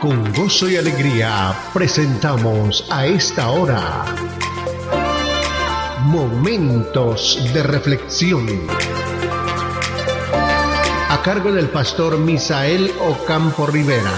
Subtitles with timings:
[0.00, 4.06] Con gozo y alegría presentamos a esta hora
[6.06, 8.46] Momentos de Reflexión.
[11.10, 14.10] A cargo del pastor Misael Ocampo Rivera.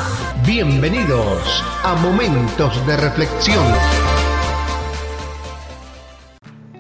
[0.47, 3.65] Bienvenidos a Momentos de Reflexión.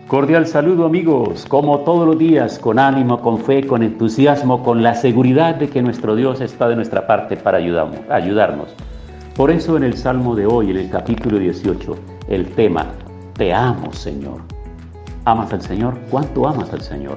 [0.06, 4.94] Cordial saludo amigos, como todos los días, con ánimo, con fe, con entusiasmo, con la
[4.94, 8.76] seguridad de que nuestro Dios está de nuestra parte para ayudarnos.
[9.36, 11.96] Por eso en el Salmo de hoy, en el capítulo 18,
[12.28, 12.92] el tema,
[13.32, 14.42] Te amo Señor.
[15.24, 15.94] ¿Amas al Señor?
[16.10, 17.16] ¿Cuánto amas al Señor?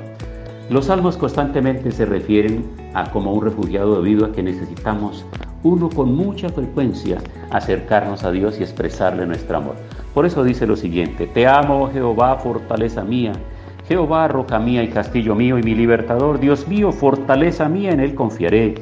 [0.70, 5.26] Los salmos constantemente se refieren a como un refugiado debido a que necesitamos
[5.64, 7.18] uno con mucha frecuencia
[7.52, 9.76] acercarnos a Dios y expresarle nuestro amor.
[10.13, 13.34] Por eso dice lo siguiente, Te amo Jehová, fortaleza mía,
[13.90, 18.16] Jehová, roca mía y castillo mío y mi libertador, Dios mío, fortaleza mía, en Él
[18.16, 18.76] confiaré,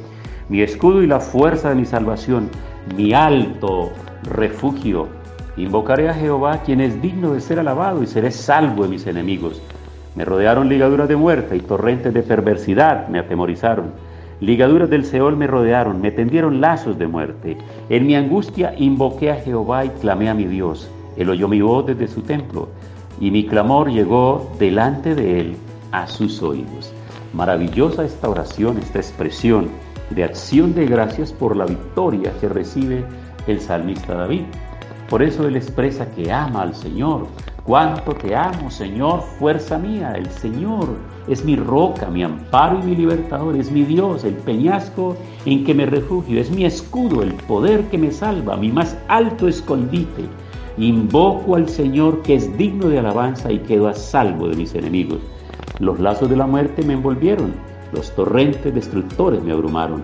[0.48, 2.48] mi escudo y la fuerza de mi salvación
[2.96, 3.92] mi alto
[4.24, 5.08] refugio.
[5.56, 9.60] Invocaré a Jehová, quien es digno de ser alabado, y seré salvo de mis enemigos.
[10.14, 13.92] Me rodearon ligaduras de muerte y torrentes de perversidad me atemorizaron.
[14.40, 17.56] Ligaduras del Seol me rodearon, me tendieron lazos de muerte.
[17.88, 20.90] En mi angustia invoqué a Jehová y clamé a mi Dios.
[21.16, 22.68] Él oyó mi voz desde su templo,
[23.20, 25.56] y mi clamor llegó delante de él
[25.92, 26.92] a sus oídos.
[27.32, 29.68] Maravillosa esta oración, esta expresión
[30.10, 33.04] de acción de gracias por la victoria que recibe
[33.46, 34.42] el salmista David.
[35.08, 37.26] Por eso él expresa que ama al Señor.
[37.64, 40.12] Cuánto te amo, Señor, fuerza mía.
[40.16, 40.88] El Señor
[41.28, 43.56] es mi roca, mi amparo y mi libertador.
[43.56, 46.40] Es mi Dios, el peñasco en que me refugio.
[46.40, 50.24] Es mi escudo, el poder que me salva, mi más alto escondite.
[50.76, 55.20] Invoco al Señor que es digno de alabanza y quedo a salvo de mis enemigos.
[55.78, 57.54] Los lazos de la muerte me envolvieron
[57.94, 60.02] los torrentes destructores me abrumaron,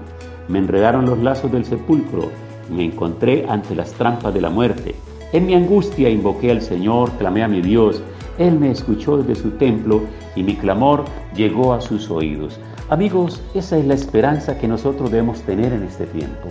[0.49, 2.31] me enredaron los lazos del sepulcro,
[2.71, 4.95] me encontré ante las trampas de la muerte.
[5.33, 8.03] En mi angustia invoqué al Señor, clamé a mi Dios,
[8.39, 10.03] Él me escuchó desde su templo
[10.35, 12.59] y mi clamor llegó a sus oídos.
[12.89, 16.49] Amigos, esa es la esperanza que nosotros debemos tener en este tiempo.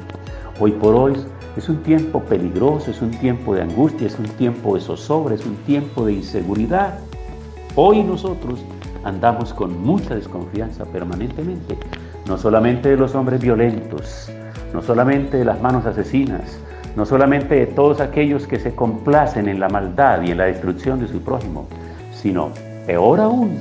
[0.61, 1.13] Hoy por hoy
[1.57, 5.45] es un tiempo peligroso, es un tiempo de angustia, es un tiempo de zozobra, es
[5.45, 6.99] un tiempo de inseguridad.
[7.75, 8.59] Hoy nosotros
[9.03, 11.77] andamos con mucha desconfianza permanentemente,
[12.27, 14.31] no solamente de los hombres violentos,
[14.73, 16.59] no solamente de las manos asesinas,
[16.95, 20.99] no solamente de todos aquellos que se complacen en la maldad y en la destrucción
[20.99, 21.67] de su prójimo,
[22.13, 22.51] sino,
[22.85, 23.59] peor aún,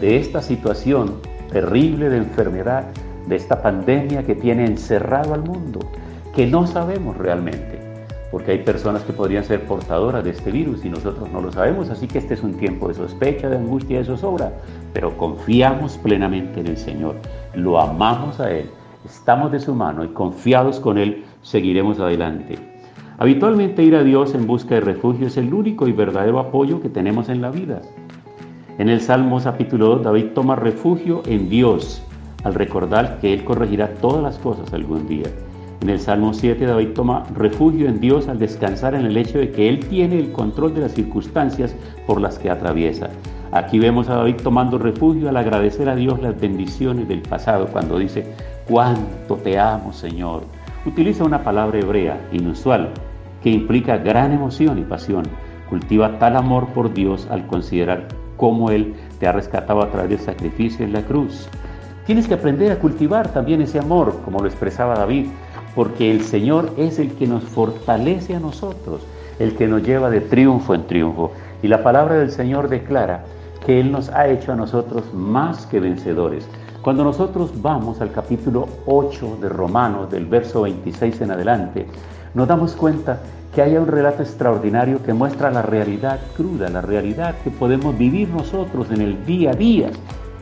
[0.00, 1.16] de esta situación
[1.52, 2.84] terrible de enfermedad,
[3.26, 5.80] de esta pandemia que tiene encerrado al mundo,
[6.34, 7.81] que no sabemos realmente
[8.32, 11.90] porque hay personas que podrían ser portadoras de este virus y nosotros no lo sabemos,
[11.90, 14.54] así que este es un tiempo de sospecha, de angustia, de zozobra,
[14.94, 17.16] pero confiamos plenamente en el Señor,
[17.54, 18.70] lo amamos a Él,
[19.04, 22.58] estamos de su mano y confiados con Él seguiremos adelante.
[23.18, 26.88] Habitualmente ir a Dios en busca de refugio es el único y verdadero apoyo que
[26.88, 27.82] tenemos en la vida.
[28.78, 32.02] En el Salmo capítulo 2, David toma refugio en Dios
[32.44, 35.26] al recordar que Él corregirá todas las cosas algún día.
[35.82, 39.50] En el Salmo 7 David toma refugio en Dios al descansar en el hecho de
[39.50, 41.74] que Él tiene el control de las circunstancias
[42.06, 43.10] por las que atraviesa.
[43.50, 47.98] Aquí vemos a David tomando refugio al agradecer a Dios las bendiciones del pasado cuando
[47.98, 48.32] dice,
[48.68, 50.44] cuánto te amo Señor.
[50.86, 52.90] Utiliza una palabra hebrea inusual
[53.42, 55.24] que implica gran emoción y pasión.
[55.68, 58.06] Cultiva tal amor por Dios al considerar
[58.36, 61.48] cómo Él te ha rescatado a través del sacrificio en la cruz.
[62.06, 65.26] Tienes que aprender a cultivar también ese amor, como lo expresaba David,
[65.74, 69.02] porque el Señor es el que nos fortalece a nosotros,
[69.38, 71.32] el que nos lleva de triunfo en triunfo.
[71.62, 73.24] Y la palabra del Señor declara
[73.64, 76.46] que Él nos ha hecho a nosotros más que vencedores.
[76.82, 81.86] Cuando nosotros vamos al capítulo 8 de Romanos, del verso 26 en adelante,
[82.34, 83.20] nos damos cuenta
[83.54, 88.30] que hay un relato extraordinario que muestra la realidad cruda, la realidad que podemos vivir
[88.30, 89.90] nosotros en el día a día,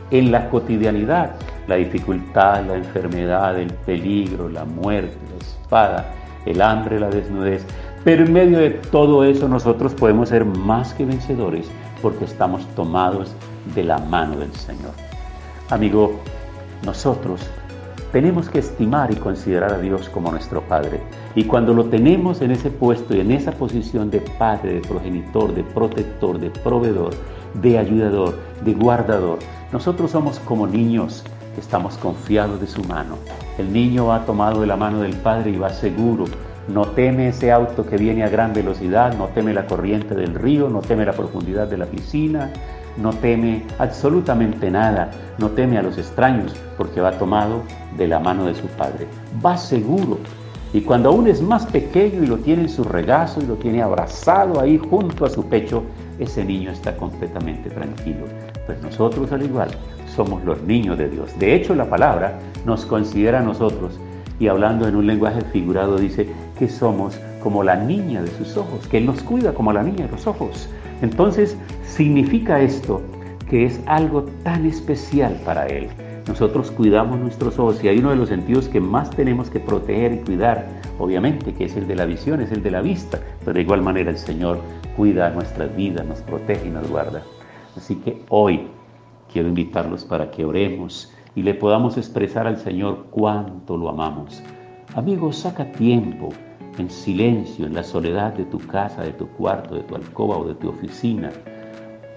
[0.09, 1.35] en la cotidianidad,
[1.71, 6.13] la dificultad, la enfermedad, el peligro, la muerte, la espada,
[6.45, 7.65] el hambre, la desnudez.
[8.03, 11.71] Pero en medio de todo eso nosotros podemos ser más que vencedores
[12.01, 13.33] porque estamos tomados
[13.73, 14.91] de la mano del Señor.
[15.69, 16.19] Amigo,
[16.83, 17.39] nosotros
[18.11, 20.99] tenemos que estimar y considerar a Dios como nuestro Padre.
[21.35, 25.55] Y cuando lo tenemos en ese puesto y en esa posición de Padre, de progenitor,
[25.55, 27.13] de protector, de proveedor,
[27.53, 29.39] de ayudador, de guardador,
[29.71, 31.23] nosotros somos como niños
[31.57, 33.17] estamos confiados de su mano.
[33.57, 36.25] El niño va tomado de la mano del Padre y va seguro.
[36.67, 40.69] No teme ese auto que viene a gran velocidad, no teme la corriente del río,
[40.69, 42.51] no teme la profundidad de la piscina,
[42.97, 47.63] no teme absolutamente nada, no teme a los extraños, porque va tomado
[47.97, 49.07] de la mano de su Padre.
[49.43, 50.19] Va seguro.
[50.73, 53.81] Y cuando aún es más pequeño y lo tiene en su regazo y lo tiene
[53.81, 55.83] abrazado ahí junto a su pecho,
[56.17, 58.25] ese niño está completamente tranquilo.
[58.65, 59.69] Pues nosotros al igual
[60.15, 61.37] somos los niños de Dios.
[61.39, 63.99] De hecho, la palabra nos considera a nosotros
[64.39, 66.27] y hablando en un lenguaje figurado dice
[66.57, 70.05] que somos como la niña de sus ojos, que Él nos cuida como la niña
[70.05, 70.69] de los ojos.
[71.01, 73.01] Entonces, significa esto
[73.49, 75.89] que es algo tan especial para Él.
[76.27, 80.13] Nosotros cuidamos nuestros ojos y hay uno de los sentidos que más tenemos que proteger
[80.13, 80.67] y cuidar,
[80.99, 83.81] obviamente, que es el de la visión, es el de la vista, pero de igual
[83.81, 84.59] manera el Señor
[84.95, 87.23] cuida nuestras vidas, nos protege y nos guarda.
[87.75, 88.67] Así que hoy
[89.31, 94.41] quiero invitarlos para que oremos y le podamos expresar al Señor cuánto lo amamos.
[94.95, 96.29] Amigos, saca tiempo
[96.77, 100.47] en silencio, en la soledad de tu casa, de tu cuarto, de tu alcoba o
[100.47, 101.31] de tu oficina.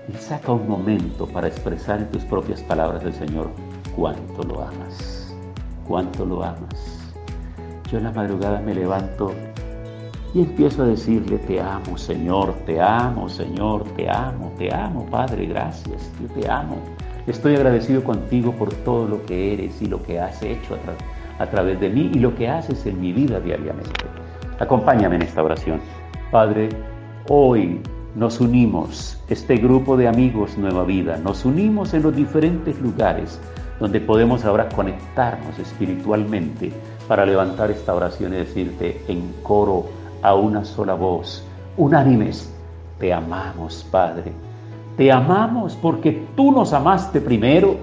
[0.08, 3.50] Y saca un momento para expresar en tus propias palabras al Señor
[3.96, 5.34] cuánto lo amas,
[5.86, 7.14] cuánto lo amas.
[7.90, 9.32] Yo en la madrugada me levanto
[10.34, 15.46] y empiezo a decirle, te amo Señor, te amo Señor, te amo, te amo Padre,
[15.46, 16.76] gracias, yo te amo.
[17.26, 20.76] Estoy agradecido contigo por todo lo que eres y lo que has hecho
[21.38, 24.04] a, través de mí y lo que haces en mi vida diariamente.
[24.58, 25.80] Acompáñame en esta oración.
[26.30, 26.68] Padre,
[27.28, 27.80] hoy
[28.14, 33.40] nos unimos, este grupo de amigos Nueva Vida, nos unimos en los diferentes lugares
[33.80, 36.72] donde podemos ahora conectarnos espiritualmente
[37.08, 39.86] para levantar esta oración y decirte en coro
[40.22, 41.42] a una sola voz,
[41.76, 42.52] unánimes,
[42.98, 44.32] te amamos Padre,
[44.96, 47.76] te amamos porque tú nos amaste primero,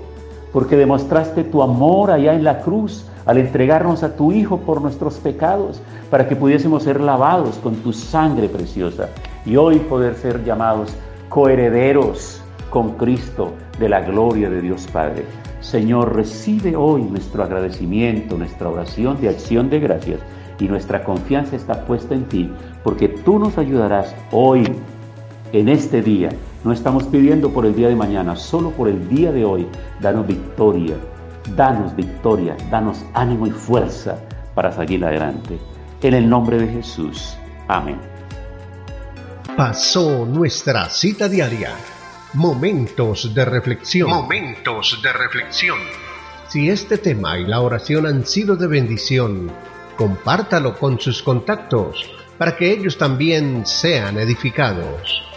[0.53, 5.15] porque demostraste tu amor allá en la cruz al entregarnos a tu Hijo por nuestros
[5.15, 9.09] pecados, para que pudiésemos ser lavados con tu sangre preciosa
[9.45, 10.93] y hoy poder ser llamados
[11.29, 15.25] coherederos con Cristo de la gloria de Dios Padre.
[15.61, 20.19] Señor, recibe hoy nuestro agradecimiento, nuestra oración de acción de gracias
[20.59, 22.51] y nuestra confianza está puesta en ti,
[22.83, 24.63] porque tú nos ayudarás hoy,
[25.53, 26.29] en este día.
[26.63, 29.67] No estamos pidiendo por el día de mañana, solo por el día de hoy.
[29.99, 30.95] Danos victoria,
[31.55, 34.19] danos victoria, danos ánimo y fuerza
[34.53, 35.59] para seguir adelante.
[36.03, 37.35] En el nombre de Jesús.
[37.67, 37.99] Amén.
[39.57, 41.71] Pasó nuestra cita diaria.
[42.33, 44.09] Momentos de reflexión.
[44.09, 45.79] Momentos de reflexión.
[46.47, 49.51] Si este tema y la oración han sido de bendición,
[49.97, 55.30] compártalo con sus contactos para que ellos también sean edificados.